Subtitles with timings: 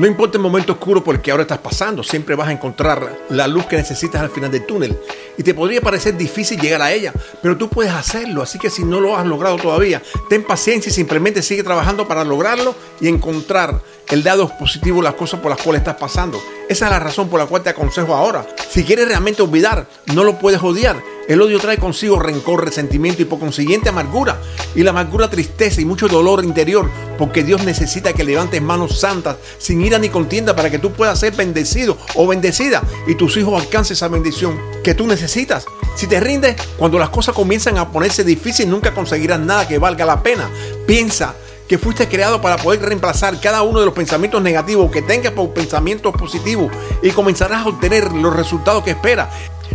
[0.00, 3.18] No importa el momento oscuro por el que ahora estás pasando, siempre vas a encontrar
[3.28, 4.98] la luz que necesitas al final del túnel.
[5.36, 8.40] Y te podría parecer difícil llegar a ella, pero tú puedes hacerlo.
[8.40, 10.00] Así que si no lo has logrado todavía,
[10.30, 13.78] ten paciencia y simplemente sigue trabajando para lograrlo y encontrar
[14.08, 16.40] el lado positivo las cosas por las cuales estás pasando.
[16.70, 18.46] Esa es la razón por la cual te aconsejo ahora.
[18.70, 20.96] Si quieres realmente olvidar, no lo puedes odiar.
[21.30, 24.40] El odio trae consigo rencor, resentimiento y por consiguiente amargura.
[24.74, 29.36] Y la amargura tristeza y mucho dolor interior, porque Dios necesita que levantes manos santas,
[29.56, 33.62] sin ira ni contienda, para que tú puedas ser bendecido o bendecida y tus hijos
[33.62, 35.66] alcancen esa bendición que tú necesitas.
[35.94, 40.04] Si te rindes, cuando las cosas comienzan a ponerse difíciles, nunca conseguirás nada que valga
[40.04, 40.50] la pena.
[40.84, 41.36] Piensa
[41.68, 45.54] que fuiste creado para poder reemplazar cada uno de los pensamientos negativos que tengas por
[45.54, 49.28] pensamientos positivos y comenzarás a obtener los resultados que esperas.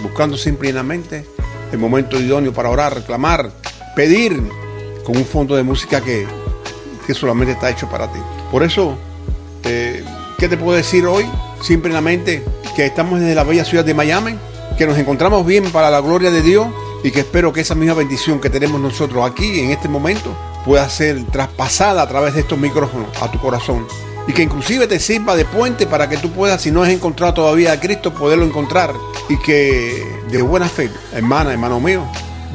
[0.03, 1.25] buscando simplemente
[1.71, 3.51] el momento idóneo para orar, reclamar,
[3.97, 4.43] pedir
[5.05, 6.27] con un fondo de música que,
[7.07, 8.19] que solamente está hecho para ti.
[8.53, 8.99] Por eso,
[9.65, 10.05] eh,
[10.39, 11.25] ¿qué te puedo decir hoy?
[11.63, 12.45] Simplemente
[12.77, 14.37] que estamos desde la bella ciudad de Miami,
[14.77, 16.67] que nos encontramos bien para la gloria de Dios
[17.03, 20.37] y que espero que esa misma bendición que tenemos nosotros aquí en este momento
[20.67, 23.87] pueda ser traspasada a través de estos micrófonos a tu corazón
[24.29, 27.33] y que inclusive te sirva de puente para que tú puedas, si no has encontrado
[27.33, 28.93] todavía a Cristo, poderlo encontrar
[29.31, 32.03] y que de buena fe, hermana, hermano mío,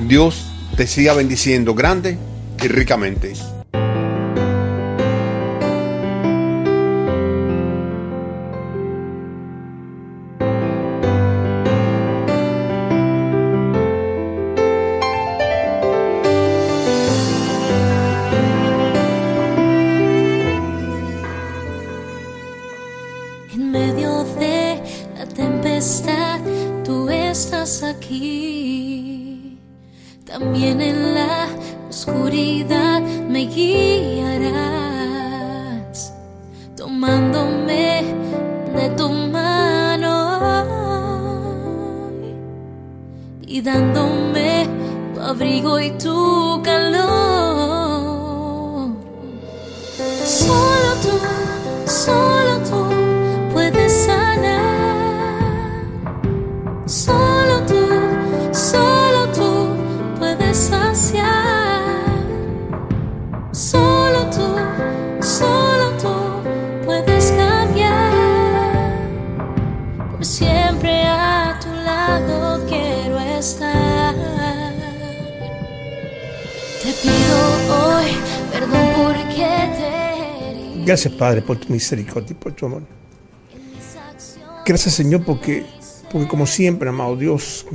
[0.08, 2.20] Dios te siga bendiciendo grande
[2.64, 3.34] y ricamente.
[27.38, 29.60] estás aquí.
[30.26, 31.48] También en la
[31.88, 34.96] oscuridad me guiarás,
[36.76, 38.04] tomándome
[38.76, 40.16] de tu mano
[43.46, 44.68] y dándome
[45.14, 47.47] tu abrigo y tu calor.
[80.86, 82.84] Gracias, Padre, por tu misericordia y por tu amor.
[84.66, 85.66] Gracias, Señor, porque,
[86.12, 87.66] porque como siempre, amado Dios,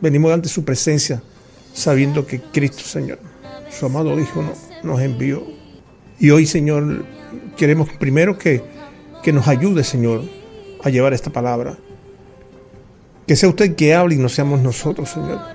[0.00, 1.22] venimos ante su presencia
[1.74, 3.18] sabiendo que Cristo, Señor,
[3.70, 4.42] su amado Hijo,
[4.82, 5.46] nos envió.
[6.18, 7.04] Y hoy, Señor,
[7.58, 8.62] queremos primero que,
[9.22, 10.22] que nos ayude, Señor,
[10.82, 11.76] a llevar esta palabra.
[13.26, 15.53] Que sea usted que hable y no seamos nosotros, Señor.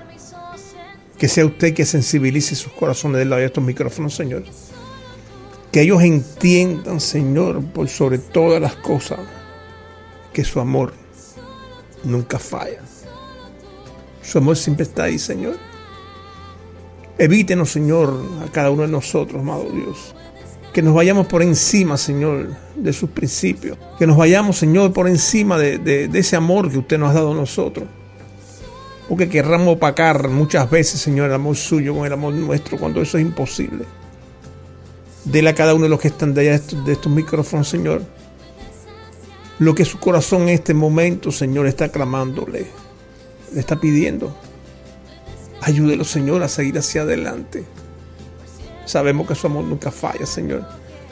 [1.20, 4.42] Que sea usted que sensibilice sus corazones del lado de estos micrófonos, Señor.
[5.70, 9.18] Que ellos entiendan, Señor, por sobre todas las cosas,
[10.32, 10.94] que su amor
[12.04, 12.80] nunca falla.
[14.22, 15.58] Su amor siempre está ahí, Señor.
[17.18, 20.14] Evítenos, Señor, a cada uno de nosotros, amado Dios.
[20.72, 23.76] Que nos vayamos por encima, Señor, de sus principios.
[23.98, 27.32] Que nos vayamos, Señor, por encima de, de ese amor que usted nos ha dado
[27.32, 27.86] a nosotros.
[29.10, 33.18] Porque querramos opacar muchas veces, Señor, el amor suyo con el amor nuestro, cuando eso
[33.18, 33.84] es imposible.
[35.24, 38.02] Dele a cada uno de los que están de estos, de estos micrófonos, Señor.
[39.58, 42.68] Lo que su corazón en este momento, Señor, está clamándole.
[43.52, 44.32] Le está pidiendo.
[45.60, 47.64] Ayúdelo, Señor, a seguir hacia adelante.
[48.86, 50.64] Sabemos que su amor nunca falla, Señor.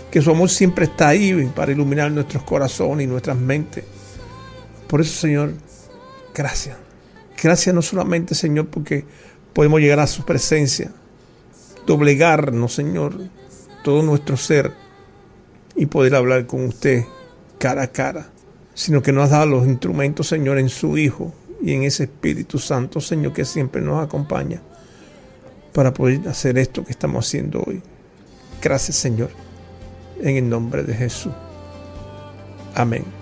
[0.08, 3.82] Que su amor siempre está ahí para iluminar nuestros corazones y nuestras mentes.
[4.86, 5.54] Por eso, Señor,
[6.32, 6.87] gracias.
[7.40, 9.04] Gracias no solamente, Señor, porque
[9.52, 10.90] podemos llegar a su presencia,
[11.86, 13.14] doblegarnos, Señor,
[13.84, 14.72] todo nuestro ser
[15.76, 17.04] y poder hablar con usted
[17.58, 18.30] cara a cara,
[18.74, 21.32] sino que nos ha dado los instrumentos, Señor, en su Hijo
[21.62, 24.60] y en ese Espíritu Santo, Señor, que siempre nos acompaña
[25.72, 27.82] para poder hacer esto que estamos haciendo hoy.
[28.60, 29.30] Gracias, Señor,
[30.20, 31.32] en el nombre de Jesús.
[32.74, 33.17] Amén.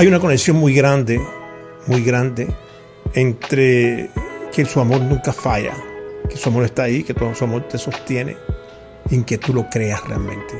[0.00, 1.20] Hay una conexión muy grande,
[1.86, 2.48] muy grande,
[3.12, 4.08] entre
[4.50, 5.74] que su amor nunca falla,
[6.26, 8.38] que su amor está ahí, que todo su amor te sostiene,
[9.10, 10.54] y que tú lo creas realmente.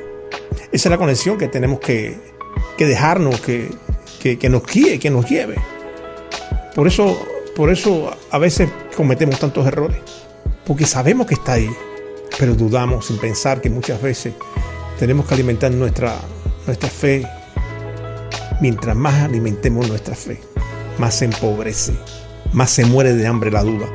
[0.71, 2.19] Esa es la conexión que tenemos que,
[2.79, 3.71] dejarnos, que,
[4.21, 5.57] que, nos guíe, que nos lleve.
[6.75, 7.27] Por eso,
[7.57, 10.03] por eso a veces cometemos tantos errores,
[10.67, 11.71] porque sabemos que está ahí,
[12.39, 14.35] pero dudamos sin pensar que muchas veces
[14.99, 16.17] tenemos que alimentar nuestra,
[16.67, 17.27] nuestra fe
[18.61, 20.39] Mientras más alimentemos nuestra fe,
[20.99, 21.95] más se empobrece,
[22.53, 23.87] más se muere de hambre la duda.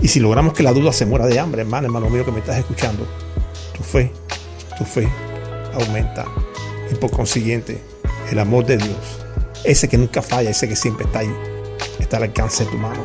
[0.00, 2.38] Y si logramos que la duda se muera de hambre, hermano, hermano mío que me
[2.38, 3.06] estás escuchando,
[3.76, 4.10] tu fe,
[4.78, 5.06] tu fe
[5.74, 6.24] aumenta.
[6.90, 7.82] Y por consiguiente,
[8.30, 8.96] el amor de Dios,
[9.64, 11.34] ese que nunca falla, ese que siempre está ahí,
[11.98, 13.02] está al alcance de tu mano.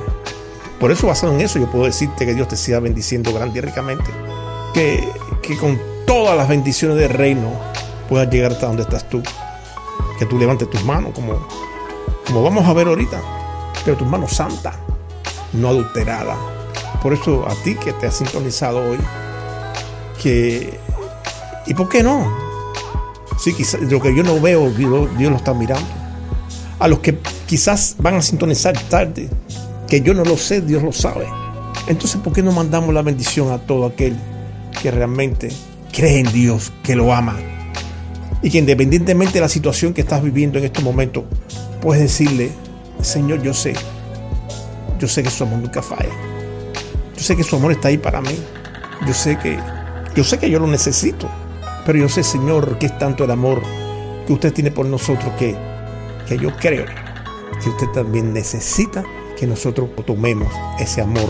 [0.79, 3.61] Por eso, basado en eso, yo puedo decirte que Dios te siga bendiciendo grande y
[3.61, 4.09] ricamente.
[4.73, 5.05] Que,
[5.41, 7.51] que con todas las bendiciones del reino
[8.07, 9.21] puedas llegar hasta donde estás tú
[10.17, 11.35] que tú levantes tus manos, como,
[12.25, 13.21] como vamos a ver ahorita,
[13.83, 14.75] pero tus manos santas,
[15.53, 16.37] no adulteradas.
[17.01, 18.97] Por eso a ti que te has sintonizado hoy,
[20.21, 20.79] que,
[21.65, 22.31] ¿y por qué no?
[23.37, 25.87] Sí, quizás lo que yo no veo, Dios, Dios lo está mirando.
[26.79, 29.29] A los que quizás van a sintonizar tarde,
[29.87, 31.27] que yo no lo sé, Dios lo sabe.
[31.87, 34.15] Entonces, ¿por qué no mandamos la bendición a todo aquel
[34.81, 35.49] que realmente
[35.91, 37.37] cree en Dios, que lo ama?
[38.43, 41.25] Y que independientemente de la situación que estás viviendo en este momento,
[41.81, 42.51] puedes decirle,
[43.01, 43.73] Señor, yo sé,
[44.99, 46.13] yo sé que su amor nunca falla.
[47.15, 48.37] Yo sé que su amor está ahí para mí.
[49.07, 49.57] Yo sé que
[50.15, 51.27] yo sé que yo lo necesito,
[51.87, 53.63] pero yo sé, Señor, que es tanto el amor
[54.27, 55.55] que usted tiene por nosotros que,
[56.27, 56.85] que yo creo
[57.63, 59.03] que usted también necesita
[59.35, 61.29] que nosotros tomemos ese amor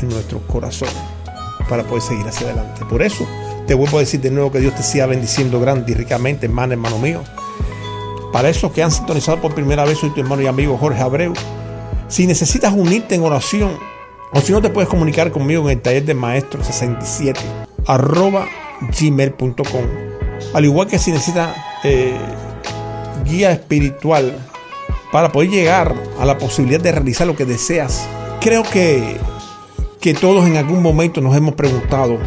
[0.00, 0.88] en nuestro corazón
[1.68, 2.86] para poder seguir hacia adelante.
[2.86, 3.26] Por eso,
[3.66, 6.72] te vuelvo a decir de nuevo que Dios te siga bendiciendo grande y ricamente, hermano,
[6.72, 7.22] hermano mío.
[8.32, 11.34] Para esos que han sintonizado por primera vez, soy tu hermano y amigo Jorge Abreu.
[12.08, 13.78] Si necesitas unirte en oración,
[14.32, 17.38] o si no te puedes comunicar conmigo en el taller de maestro 67
[17.86, 18.46] arroba
[18.98, 19.84] gmail.com.
[20.54, 21.54] Al igual que si necesitas
[21.84, 22.16] eh,
[23.24, 24.34] guía espiritual
[25.12, 28.08] para poder llegar a la posibilidad de realizar lo que deseas.
[28.40, 29.18] Creo que,
[30.00, 32.18] que todos en algún momento nos hemos preguntado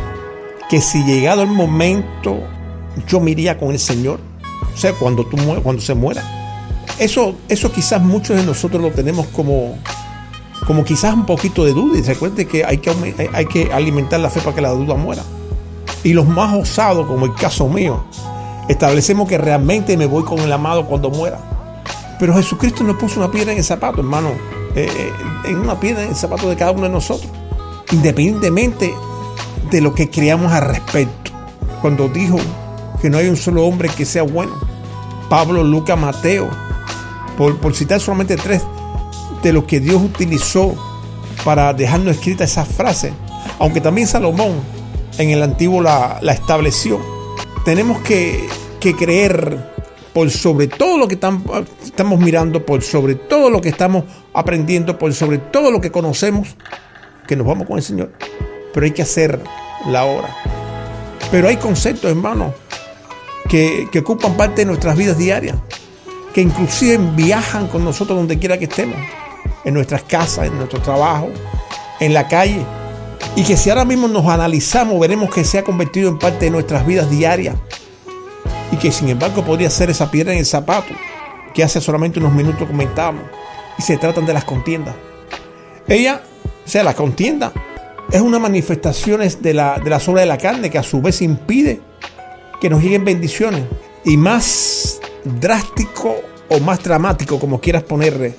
[0.69, 2.39] que si llegado el momento
[3.07, 4.19] yo me iría con el Señor,
[4.73, 6.23] o sea, cuando, tú, cuando se muera,
[6.99, 9.77] eso, eso quizás muchos de nosotros lo tenemos como,
[10.65, 11.99] como quizás un poquito de duda.
[11.99, 12.93] Y recuerde que hay, que
[13.33, 15.23] hay que alimentar la fe para que la duda muera.
[16.03, 18.03] Y los más osados, como el caso mío,
[18.69, 21.39] establecemos que realmente me voy con el amado cuando muera.
[22.19, 24.29] Pero Jesucristo nos puso una piedra en el zapato, hermano.
[24.75, 25.11] Eh, eh,
[25.45, 27.29] en una piedra en el zapato de cada uno de nosotros.
[27.91, 28.93] Independientemente
[29.69, 31.31] de lo que creamos al respecto.
[31.81, 32.37] Cuando dijo
[33.01, 34.53] que no hay un solo hombre que sea bueno.
[35.29, 36.49] Pablo, Lucas, Mateo.
[37.37, 38.63] Por, por citar solamente tres
[39.43, 40.73] de los que Dios utilizó
[41.43, 43.13] para dejarnos escrita esa frase.
[43.59, 44.53] Aunque también Salomón
[45.17, 46.99] en el antiguo la, estableció.
[47.63, 48.47] Tenemos que,
[48.79, 49.73] que creer
[50.13, 55.13] por sobre todo lo que estamos mirando, por sobre todo lo que estamos aprendiendo, por
[55.13, 56.55] sobre todo lo que conocemos,
[57.27, 58.11] que nos vamos con el Señor.
[58.75, 59.39] Pero hay que hacer
[59.87, 60.35] la hora.
[61.31, 62.53] Pero hay conceptos, hermanos,
[63.47, 65.55] que, que ocupan parte de nuestras vidas diarias,
[66.33, 68.97] que inclusive viajan con nosotros donde quiera que estemos,
[69.63, 71.29] en nuestras casas, en nuestro trabajo,
[72.01, 72.65] en la calle.
[73.37, 76.51] Y que si ahora mismo nos analizamos, veremos que se ha convertido en parte de
[76.51, 77.55] nuestras vidas diarias
[78.73, 80.93] y que sin embargo podría ser esa piedra en el zapato
[81.53, 83.23] que hace solamente unos minutos comentábamos
[83.77, 84.95] y se tratan de las contiendas.
[85.87, 86.21] Ella,
[86.65, 87.53] o sea, la contienda
[88.11, 91.21] es una manifestación de la, de la obras de la carne que a su vez
[91.21, 91.81] impide
[92.59, 93.63] que nos lleguen bendiciones
[94.03, 96.15] y más drástico
[96.49, 98.35] o más dramático, como quieras ponerle,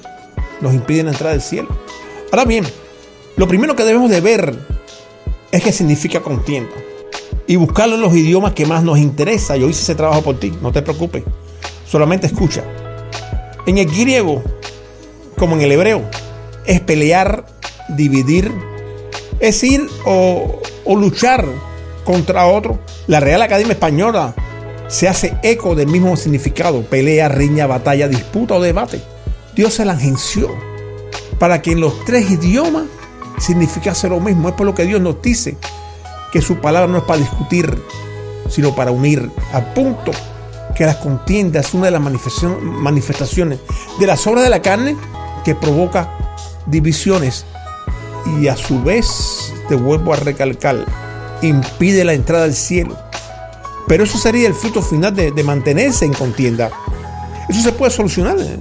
[0.61, 1.69] nos impiden entrar al cielo.
[2.33, 2.65] Ahora bien,
[3.37, 4.59] lo primero que debemos de ver
[5.51, 6.73] es que significa contienda
[7.47, 9.57] y buscarlo en los idiomas que más nos interesa.
[9.57, 11.25] Yo hice ese trabajo por ti, no te preocupes.
[11.87, 12.65] Solamente escucha.
[13.67, 14.43] En el griego,
[15.37, 16.03] como en el hebreo,
[16.65, 17.47] es pelear,
[17.89, 18.53] dividir,
[19.41, 21.45] es ir o, luchar
[22.05, 22.79] contra otro.
[23.07, 24.35] La Real Academia Española
[24.89, 29.01] se hace eco del mismo significado, pelea, riña, batalla, disputa o debate.
[29.55, 30.55] Dios se la agenció
[31.39, 32.85] para que en los tres idiomas
[33.39, 34.49] significase lo mismo.
[34.49, 35.57] Es por lo que Dios nos dice
[36.33, 37.83] que su palabra no es para discutir,
[38.49, 40.13] sino para unir, a punto
[40.75, 43.59] que las contiendas es una de las manifestaciones
[43.99, 44.97] de las obras de la carne
[45.45, 46.13] que provoca
[46.67, 47.47] divisiones
[48.41, 50.85] y a su vez, te vuelvo a recalcar,
[51.43, 52.97] impide la entrada al cielo.
[53.87, 56.71] Pero eso sería el fruto final de, mantenerse en contienda.
[57.49, 58.59] Eso se puede solucionar ¿eh?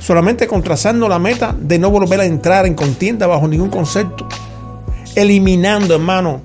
[0.00, 4.28] solamente con trazando la meta de no volver a entrar en contienda bajo ningún concepto.
[5.16, 6.40] Eliminando, hermano,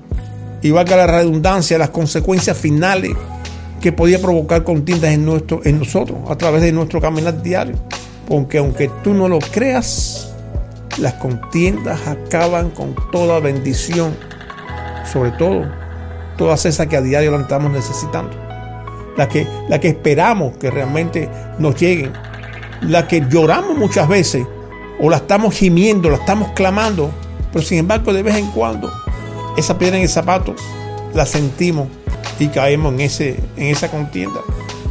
[0.62, 3.12] y valga la redundancia, las consecuencias finales
[3.80, 7.76] que podía provocar contiendas en, nuestro, en nosotros a través de nuestro caminar diario.
[8.26, 10.29] Porque aunque tú no lo creas,
[11.00, 14.14] las contiendas acaban con toda bendición,
[15.10, 15.64] sobre todo
[16.36, 18.30] todas esas que a diario la estamos necesitando,
[19.16, 21.28] las que, la que esperamos que realmente
[21.58, 22.12] nos lleguen,
[22.82, 24.46] las que lloramos muchas veces
[25.00, 27.10] o la estamos gimiendo, la estamos clamando,
[27.52, 28.90] pero sin embargo de vez en cuando
[29.56, 30.54] esa piedra en el zapato
[31.14, 31.88] la sentimos
[32.38, 34.40] y caemos en, ese, en esa contienda.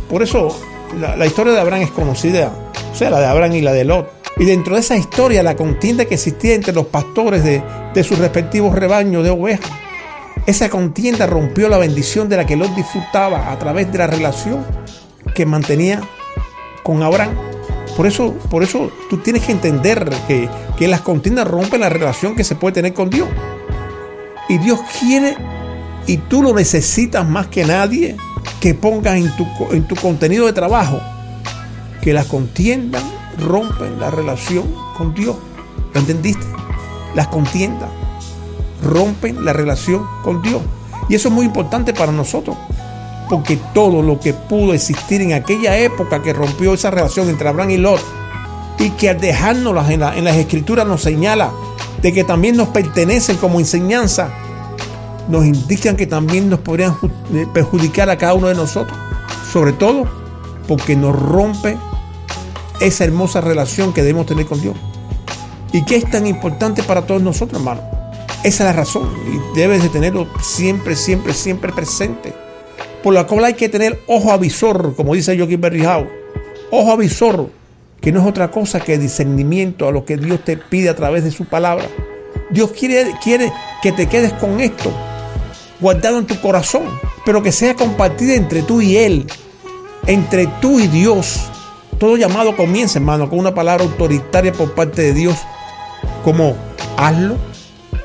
[0.09, 0.55] Por eso
[0.99, 2.51] la, historia de Abraham es conocida,
[2.91, 4.18] o sea, la de Abraham y la de Lot.
[4.39, 7.62] Y dentro de esa historia, la contienda que existía entre los pastores de,
[7.93, 9.69] de sus respectivos rebaños de ovejas,
[10.46, 14.65] esa contienda rompió la bendición de la que Lot disfrutaba a través de la relación
[15.36, 16.01] que mantenía
[16.84, 17.36] con Abraham.
[17.98, 22.36] Por eso, por eso tú tienes que entender que, que las contiendas rompen la relación
[22.36, 23.27] que se puede tener con Dios.
[24.48, 25.36] Y Dios quiere,
[26.08, 28.15] y tú lo necesitas más que nadie,
[28.62, 31.00] que pongas en tu, en tu contenido de trabajo
[32.01, 33.03] que las contiendas
[33.39, 34.65] rompen la relación
[34.98, 35.36] con Dios.
[35.93, 36.46] ¿Lo entendiste?
[37.15, 37.89] Las contiendas
[38.84, 40.62] rompen la relación con Dios.
[41.10, 42.55] Y eso es muy importante para nosotros,
[43.29, 47.72] porque todo lo que pudo existir en aquella época que rompió esa relación entre Abraham
[47.72, 48.01] y Lot,
[48.77, 51.51] y que al dejárnoslas en, en las escrituras nos señala
[52.01, 54.29] de que también nos pertenecen como enseñanza,
[55.27, 56.96] nos indican que también nos podrían
[57.34, 58.98] eh, perjudicar a cada uno de nosotros.
[59.51, 60.05] Sobre todo
[60.67, 61.77] porque nos rompe
[62.79, 64.75] esa hermosa relación que debemos tener con Dios.
[65.71, 67.81] ¿Y qué es tan importante para todos nosotros, hermano?
[68.43, 72.33] Esa es la razón y debes de tenerlo siempre, siempre, siempre presente.
[73.03, 76.07] Por la cual hay que tener ojo avisor, como dice Joaquín Berrijao.
[76.71, 77.50] Ojo avisor
[78.01, 81.24] que no es otra cosa que discernimiento a lo que Dios te pide a través
[81.24, 81.86] de su palabra.
[82.50, 84.91] Dios quiere, quiere que te quedes con esto
[85.79, 86.83] guardado en tu corazón,
[87.25, 89.27] pero que sea compartido entre tú y Él,
[90.07, 91.50] entre tú y Dios.
[92.00, 95.38] Todo llamado comienza, hermano, con una palabra autoritaria por parte de Dios,
[96.24, 96.56] como
[96.96, 97.36] hazlo,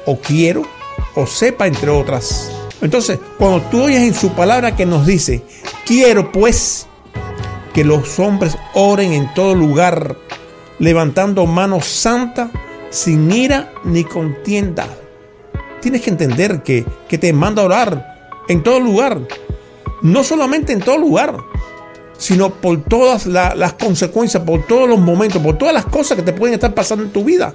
[0.04, 0.62] o quiero,
[1.14, 2.50] o sepa, entre otras.
[2.82, 5.44] Entonces, cuando tú oyes en su palabra que nos dice,
[5.86, 6.88] quiero pues,
[7.72, 10.16] que los hombres oren en todo lugar,
[10.80, 12.50] levantando manos santas,
[12.90, 14.88] sin ira ni contienda.
[15.80, 19.20] Tienes que entender que, que te manda orar en todo lugar.
[20.02, 21.36] No solamente en todo lugar,
[22.18, 26.32] sino por todas las consecuencias, por todos los momentos, por todas las cosas que te
[26.32, 27.52] pueden estar pasando en tu vida.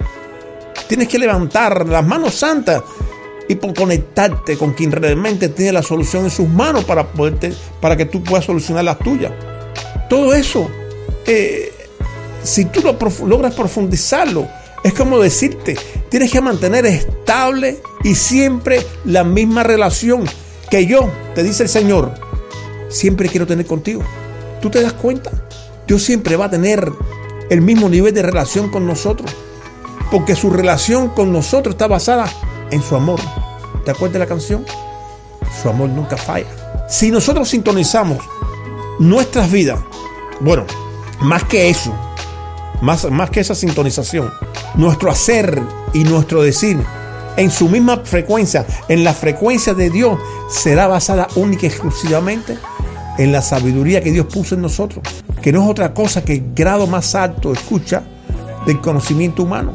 [0.86, 2.82] Tienes que levantar las manos santas
[3.48, 7.96] y por conectarte con quien realmente tiene la solución en sus manos para, poderte, para
[7.96, 9.32] que tú puedas solucionar las tuyas.
[10.08, 10.68] Todo eso,
[11.26, 11.72] eh,
[12.42, 14.46] si tú lo logras profundizarlo,
[14.82, 15.76] es como decirte,
[16.08, 20.24] tienes que mantener estable y siempre la misma relación
[20.70, 22.14] que yo, te dice el Señor,
[22.88, 24.02] siempre quiero tener contigo.
[24.60, 25.30] ¿Tú te das cuenta?
[25.86, 26.92] Dios siempre va a tener
[27.48, 29.30] el mismo nivel de relación con nosotros,
[30.10, 32.30] porque su relación con nosotros está basada
[32.70, 33.20] en su amor.
[33.84, 34.64] ¿Te acuerdas de la canción?
[35.62, 36.46] Su amor nunca falla.
[36.88, 38.18] Si nosotros sintonizamos
[38.98, 39.80] nuestras vidas,
[40.40, 40.64] bueno,
[41.20, 41.92] más que eso,
[42.82, 44.30] más, más que esa sintonización,
[44.74, 45.60] nuestro hacer
[45.92, 46.78] y nuestro decir
[47.36, 50.18] en su misma frecuencia, en la frecuencia de Dios,
[50.50, 52.58] será basada única y exclusivamente
[53.18, 55.02] en la sabiduría que Dios puso en nosotros,
[55.42, 58.02] que no es otra cosa que el grado más alto, escucha,
[58.66, 59.72] del conocimiento humano.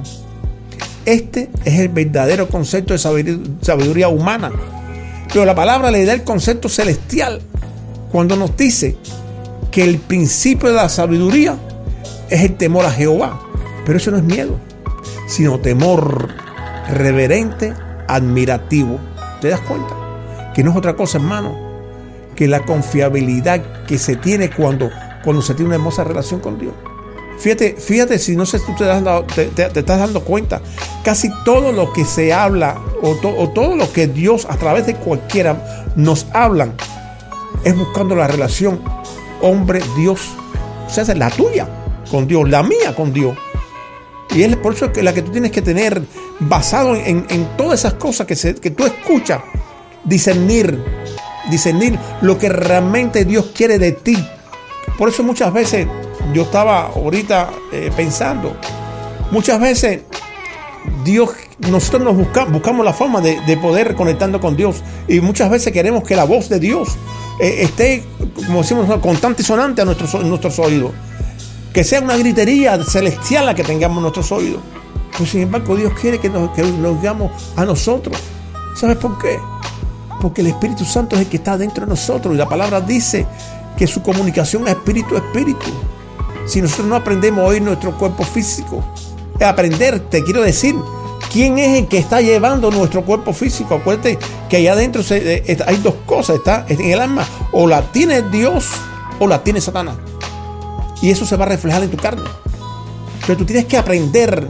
[1.06, 4.52] Este es el verdadero concepto de sabiduría humana.
[5.32, 7.42] Pero la palabra le da el concepto celestial
[8.12, 8.98] cuando nos dice
[9.72, 11.58] que el principio de la sabiduría
[12.30, 13.40] es el temor a Jehová.
[13.86, 14.58] Pero eso no es miedo,
[15.28, 16.30] sino temor
[16.90, 17.74] reverente,
[18.08, 19.00] admirativo.
[19.42, 19.94] ¿Te das cuenta?
[20.56, 21.65] Que no es otra cosa, hermano,
[22.36, 24.90] que la confiabilidad que se tiene cuando,
[25.24, 26.74] cuando se tiene una hermosa relación con Dios.
[27.38, 28.74] Fíjate, fíjate si no sé tú
[29.36, 30.62] te, te, estás dando cuenta,
[31.04, 34.96] casi todo lo que se habla o, o, todo lo que Dios a través de
[34.96, 36.74] cualquiera nos hablan
[37.64, 38.80] es buscando la relación
[39.42, 40.22] hombre-Dios.
[40.88, 41.68] O sea, la tuya
[42.10, 43.38] con Dios, la mía con Dios.
[44.34, 46.02] Y es por eso que la que tú tienes que tener
[46.40, 49.42] basado en, en todas esas cosas que, se, que tú escuchas,
[50.04, 50.84] discernir,
[51.50, 54.18] discernir lo que realmente Dios quiere de ti.
[54.98, 55.88] Por eso muchas veces
[56.34, 58.56] yo estaba ahorita eh, pensando,
[59.32, 60.02] muchas veces
[61.04, 61.32] Dios,
[61.70, 66.04] nosotros nos buscamos, buscamos la forma de, poder conectando con Dios y muchas veces queremos
[66.04, 66.98] que la voz de Dios
[67.40, 68.04] eh, esté,
[68.36, 70.92] como decimos, constante y sonante a nuestros, nuestros oídos.
[71.74, 74.62] Que sea una gritería celestial la que tengamos en nuestros oídos.
[75.18, 78.18] Pues sin embargo Dios quiere que nos, que nos digamos a nosotros.
[78.76, 79.38] ¿Sabes por qué?
[80.26, 83.28] Porque el Espíritu Santo es el que está dentro de nosotros y la palabra dice
[83.78, 85.68] que su comunicación es espíritu a espíritu.
[86.48, 88.84] Si nosotros no aprendemos a oír nuestro cuerpo físico,
[89.40, 90.74] aprender, te quiero decir,
[91.32, 93.76] quién es el que está llevando nuestro cuerpo físico.
[93.76, 94.18] Acuérdate
[94.50, 98.66] que allá adentro eh, hay dos cosas, está en el alma, o la tiene Dios
[99.20, 99.98] o la tiene Satanás.
[101.04, 102.28] Y eso se va a reflejar en tu carne.
[103.28, 104.48] Pero tú tienes que aprender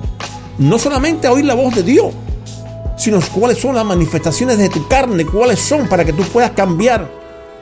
[0.57, 2.13] no solamente a oír la voz de Dios,
[2.97, 7.09] sino cuáles son las manifestaciones de tu carne, cuáles son para que tú puedas cambiar.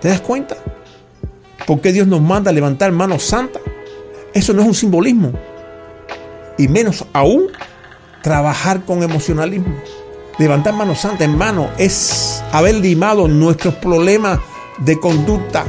[0.02, 0.58] ¿Te das cuenta?
[1.65, 3.62] Porque Dios nos manda levantar manos santas.
[4.34, 5.32] Eso no es un simbolismo.
[6.58, 7.48] Y menos aún
[8.22, 9.74] trabajar con emocionalismo.
[10.39, 14.39] Levantar manos santas, en mano es haber limado nuestros problemas
[14.80, 15.63] de conducta.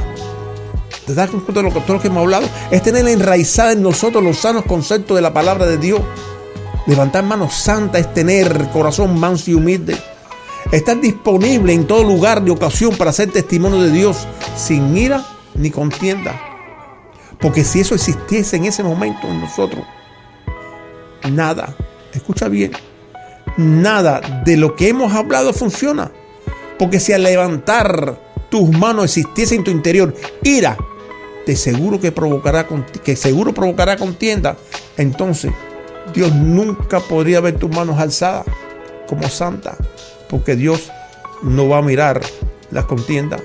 [1.05, 2.47] ¿Te das cuenta de lo que, todo lo que hemos hablado?
[2.71, 6.01] Es tener enraizada en nosotros los sanos conceptos de la palabra de Dios.
[6.87, 9.97] Levantar manos santas es tener corazón manso y humilde.
[10.71, 15.71] Estar disponible en todo lugar de ocasión para hacer testimonio de Dios sin ira ni
[15.71, 16.39] contienda.
[17.39, 19.83] Porque si eso existiese en ese momento en nosotros,
[21.31, 21.75] nada,
[22.13, 22.71] escucha bien,
[23.57, 26.11] nada de lo que hemos hablado funciona.
[26.77, 28.19] Porque si al levantar
[28.49, 30.77] tus manos existiese en tu interior ira,
[31.45, 32.67] de seguro que provocará
[33.03, 34.57] que seguro provocará contienda,
[34.97, 35.51] entonces
[36.13, 38.45] Dios nunca podría ver tus manos alzadas
[39.07, 39.75] como santa,
[40.29, 40.91] porque Dios
[41.43, 42.21] no va a mirar
[42.71, 43.41] las contiendas,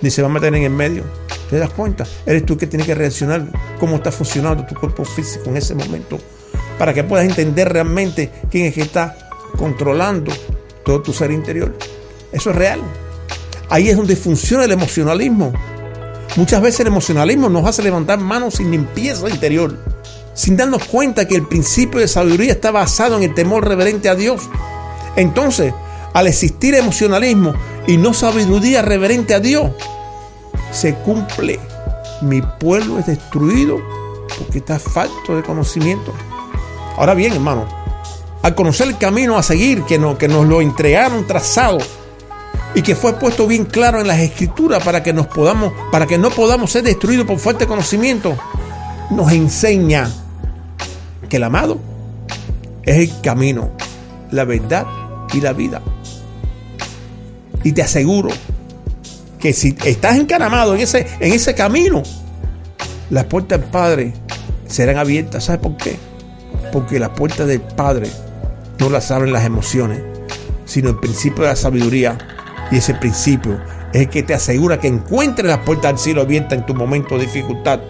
[0.00, 1.04] ni se va a meter en el medio.
[1.50, 2.06] ¿Te das cuenta?
[2.24, 3.46] Eres tú que tienes que reaccionar
[3.78, 6.18] cómo está funcionando tu cuerpo físico en ese momento,
[6.78, 9.16] para que puedas entender realmente quién es que está
[9.58, 10.32] controlando
[10.84, 11.76] todo tu ser interior.
[12.32, 12.80] Eso es real.
[13.68, 15.52] Ahí es donde funciona el emocionalismo.
[16.36, 19.76] Muchas veces el emocionalismo nos hace levantar manos sin limpieza interior
[20.34, 24.14] sin darnos cuenta que el principio de sabiduría está basado en el temor reverente a
[24.14, 24.42] Dios.
[25.16, 25.74] Entonces,
[26.14, 27.54] al existir emocionalismo
[27.86, 29.72] y no sabiduría reverente a Dios,
[30.70, 31.60] se cumple.
[32.22, 33.80] Mi pueblo es destruido
[34.38, 36.12] porque está falto de conocimiento.
[36.96, 37.66] Ahora bien, hermano,
[38.42, 41.78] al conocer el camino a seguir que, que nos lo entregaron trazado
[42.74, 46.18] y que fue puesto bien claro en las escrituras para que nos podamos, para que
[46.18, 48.36] no podamos ser destruidos por falta de conocimiento,
[49.10, 50.10] nos enseña
[51.32, 51.80] que el amado
[52.82, 53.70] es el camino,
[54.32, 54.86] la verdad
[55.32, 55.80] y la vida.
[57.64, 58.28] Y te aseguro
[59.38, 62.02] que si estás encaramado en ese, en ese camino,
[63.08, 64.12] las puertas del Padre
[64.66, 65.44] serán abiertas.
[65.44, 65.96] ¿Sabes por qué?
[66.70, 68.10] Porque las puertas del Padre
[68.78, 70.02] no las abren las emociones,
[70.66, 72.18] sino el principio de la sabiduría.
[72.70, 73.58] Y ese principio
[73.94, 77.16] es el que te asegura que encuentres las puertas del cielo abiertas en tu momento
[77.16, 77.80] de dificultad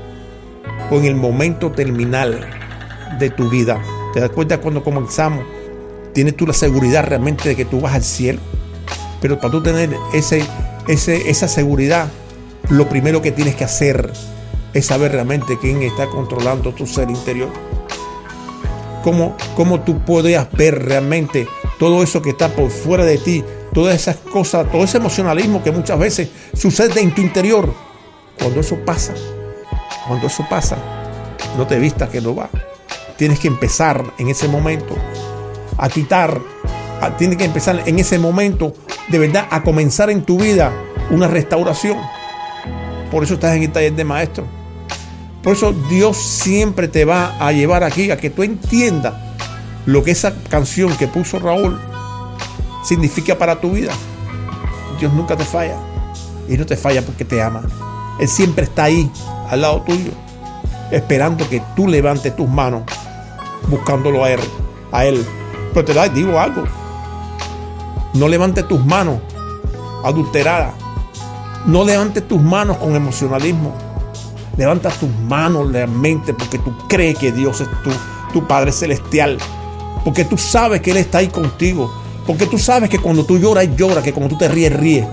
[0.92, 2.62] o en el momento terminal
[3.18, 3.81] de tu vida.
[4.12, 5.44] ¿Te das cuenta cuando comenzamos?
[6.12, 8.40] Tienes tú la seguridad realmente de que tú vas al cielo.
[9.20, 10.44] Pero para tú tener ese,
[10.88, 12.09] ese, esa seguridad,
[12.68, 14.12] lo primero que tienes que hacer
[14.75, 17.51] es saber realmente quién está controlando tu ser interior.
[19.03, 21.48] Cómo, cómo tú puedes ver realmente
[21.79, 25.72] todo eso que está por fuera de ti, todas esas cosas, todo ese emocionalismo que
[25.72, 27.72] muchas veces sucede en tu interior.
[28.38, 29.14] Cuando eso pasa,
[30.07, 30.77] cuando eso pasa,
[31.57, 32.51] no te vistas que no va.
[33.16, 34.96] Tienes que empezar en ese momento
[35.79, 36.40] a quitar,
[37.18, 38.72] tienes que empezar en ese momento
[39.09, 40.72] de verdad a comenzar en tu vida
[41.11, 41.98] una restauración.
[43.11, 44.44] Por eso estás en el taller de maestro.
[45.42, 49.14] Por eso Dios siempre te va a llevar aquí a que tú entiendas
[49.87, 51.81] lo que esa canción que puso Raúl
[52.85, 53.92] significa para tu vida.
[54.98, 55.77] Dios nunca te falla.
[56.48, 57.62] Y no te falla porque te ama.
[58.20, 59.11] Él siempre está ahí,
[59.48, 60.11] al lado tuyo,
[60.90, 62.83] esperando que tú levantes tus manos,
[63.68, 64.40] buscándolo a Él.
[64.90, 65.25] A él.
[65.72, 66.64] Pero te digo algo.
[68.14, 69.20] No levantes tus manos
[70.05, 70.75] adulteradas.
[71.66, 73.72] No levantes tus manos con emocionalismo.
[74.57, 77.90] Levanta tus manos realmente porque tú crees que Dios es tu,
[78.33, 79.38] tu Padre Celestial.
[80.05, 81.90] Porque tú sabes que Él está ahí contigo.
[82.27, 84.03] Porque tú sabes que cuando tú lloras, llora.
[84.03, 85.07] Que cuando tú te ríes, ríes.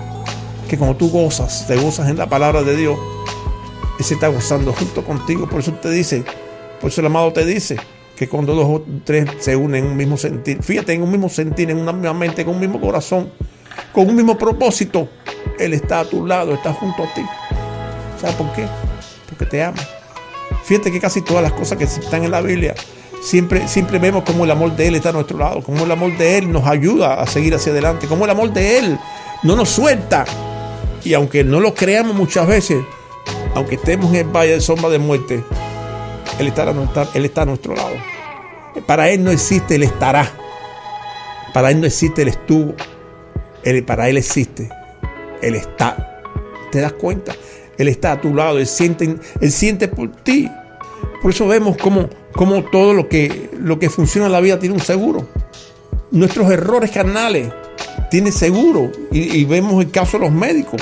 [0.68, 3.00] Que cuando tú gozas, te gozas en la palabra de Dios.
[3.98, 5.48] Él se está gozando junto contigo.
[5.48, 6.26] Por eso te dice,
[6.82, 7.78] por eso el amado te dice
[8.20, 11.30] que cuando dos o tres se unen en un mismo sentir, fíjate, en un mismo
[11.30, 13.32] sentir, en una misma mente, con un mismo corazón,
[13.94, 15.08] con un mismo propósito,
[15.58, 17.22] Él está a tu lado, está junto a ti.
[18.20, 18.66] ¿Sabes por qué?
[19.30, 19.80] Porque te ama.
[20.66, 22.76] Fíjate que casi todas las cosas que están en la Biblia,
[23.24, 26.18] siempre, siempre vemos cómo el amor de Él está a nuestro lado, cómo el amor
[26.18, 29.00] de Él nos ayuda a seguir hacia adelante, cómo el amor de Él
[29.44, 30.26] no nos suelta.
[31.06, 32.84] Y aunque no lo creamos muchas veces,
[33.56, 35.42] aunque estemos en el valle de sombra de muerte,
[36.40, 36.74] Él está,
[37.14, 37.96] él está a nuestro lado.
[38.86, 40.32] Para Él no existe el estará.
[41.54, 42.74] Para Él no existe el estuvo.
[43.86, 44.70] Para Él existe
[45.42, 46.22] el está.
[46.72, 47.34] ¿Te das cuenta?
[47.78, 50.50] Él está a tu lado, Él siente, él siente por ti.
[51.22, 54.76] Por eso vemos cómo, cómo todo lo que, lo que funciona en la vida tiene
[54.76, 55.28] un seguro.
[56.12, 57.52] Nuestros errores carnales
[58.10, 58.92] tienen seguro.
[59.12, 60.82] Y, y vemos el caso de los médicos.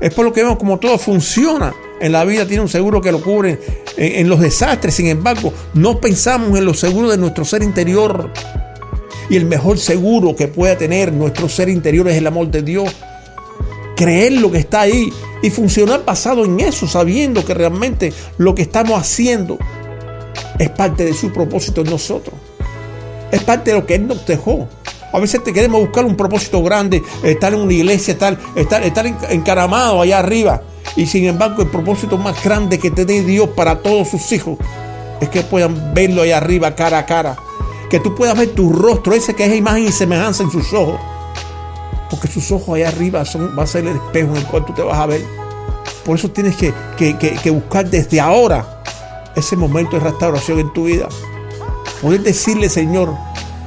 [0.00, 3.12] Es por lo que vemos como todo funciona en la vida, tiene un seguro que
[3.12, 3.58] lo cubre
[3.96, 4.94] en, los desastres.
[4.94, 8.30] Sin embargo, no pensamos en los seguros de nuestro ser interior.
[9.28, 12.94] Y el mejor seguro que pueda tener nuestro ser interior es el amor de Dios.
[13.96, 18.62] Creer lo que está ahí y funcionar basado en eso, sabiendo que realmente lo que
[18.62, 19.58] estamos haciendo
[20.58, 22.34] es parte de su propósito en nosotros.
[23.30, 24.68] Es parte de lo que Él nos dejó.
[25.12, 29.06] A veces te queremos buscar un propósito grande, estar en una iglesia, estar, estar, estar
[29.30, 30.62] encaramado allá arriba.
[30.94, 34.58] Y sin embargo, el propósito más grande que tiene Dios para todos sus hijos
[35.20, 37.36] es que puedan verlo allá arriba, cara a cara.
[37.90, 41.00] Que tú puedas ver tu rostro, ese que es imagen y semejanza en sus ojos.
[42.10, 44.72] Porque sus ojos allá arriba son, va a ser el espejo en el cual tú
[44.72, 45.22] te vas a ver.
[46.04, 48.82] Por eso tienes que, que, que, que buscar desde ahora
[49.34, 51.08] ese momento de restauración en tu vida.
[52.00, 53.14] Poder decirle, Señor,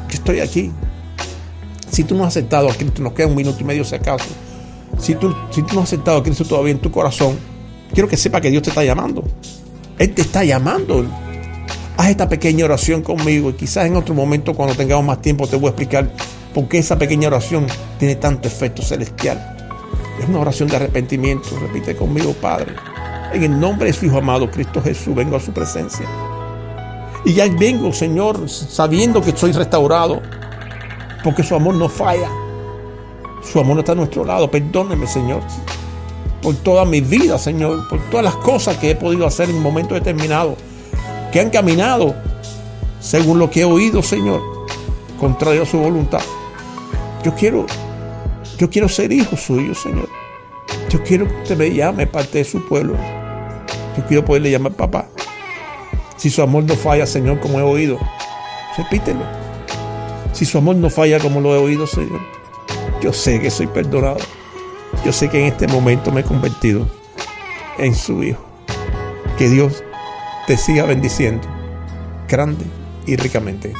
[0.08, 0.72] que estoy aquí.
[1.92, 4.30] Si tú no has aceptado a Cristo, nos queda un minuto y medio si acaso.
[5.00, 7.38] Si tú, si tú no has aceptado a Cristo todavía en tu corazón,
[7.94, 9.24] quiero que sepa que Dios te está llamando.
[9.98, 11.06] Él te está llamando.
[11.98, 15.58] Haz esta pequeña oración conmigo y quizás en otro momento cuando tengamos más tiempo te
[15.58, 16.10] voy a explicar
[16.54, 19.58] por qué esa pequeña oración tiene tanto efecto celestial.
[20.22, 21.50] Es una oración de arrepentimiento.
[21.60, 22.74] Repite conmigo, Padre.
[23.34, 26.06] En el nombre de su Hijo amado, Cristo Jesús, vengo a su presencia.
[27.26, 30.22] Y ya vengo, Señor, sabiendo que soy restaurado,
[31.24, 32.30] porque su amor no falla.
[33.52, 34.50] Su amor está a nuestro lado.
[34.52, 35.42] Perdóneme, Señor,
[36.42, 39.98] por toda mi vida, Señor, por todas las cosas que he podido hacer en momentos
[39.98, 40.56] determinados,
[41.32, 42.16] que han caminado
[43.00, 44.42] según lo que he oído, Señor,
[45.20, 46.22] contrario a su voluntad.
[47.24, 47.66] Yo quiero,
[48.58, 50.10] yo quiero ser hijo suyo, Señor.
[50.90, 52.96] Yo quiero que usted me llame parte de su pueblo.
[53.98, 55.08] Yo quiero poderle llamar papá.
[56.18, 57.98] Si su amor no falla, Señor, como he oído,
[58.78, 59.24] repítelo.
[60.34, 62.20] Si su amor no falla como lo he oído, Señor,
[63.02, 64.18] yo sé que soy perdonado.
[65.06, 66.88] Yo sé que en este momento me he convertido
[67.78, 68.44] en su hijo.
[69.38, 69.84] Que Dios
[70.48, 71.48] te siga bendiciendo
[72.28, 72.66] grande
[73.06, 73.74] y ricamente.